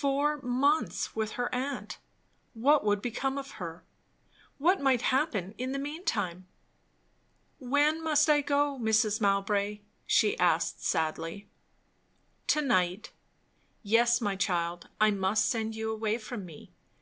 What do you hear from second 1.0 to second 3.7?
with her aunt! What would become of